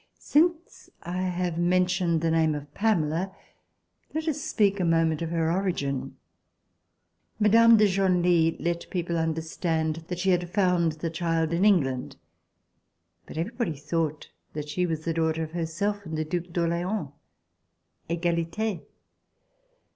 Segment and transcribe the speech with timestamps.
[0.17, 3.35] Since I have mentioned the name of Pamela,
[4.15, 6.15] let us speak a moment of her origin.
[7.39, 7.77] Mme.
[7.77, 12.15] de Genlis let people understand that she had found the child in England,
[13.27, 17.09] but everybody thought that she was the daughter of herself and the Due d'Orleans
[18.09, 18.83] (Egalite).